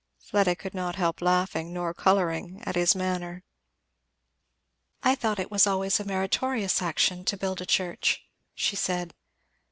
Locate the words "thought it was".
5.13-5.67